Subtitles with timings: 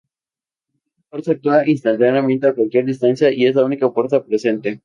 [0.79, 4.79] Esta fuerza actúa instantáneamente, a cualquier distancia y es la única fuerza presente.